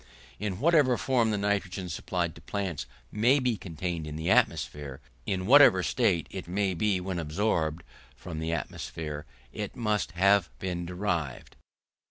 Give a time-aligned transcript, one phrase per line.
[0.39, 5.45] In whatever form the nitrogen supplied to plants may be contained in the atmosphere, in
[5.45, 7.83] whatever state it may be when absorbed,
[8.15, 11.55] from the atmosphere it must have been derived.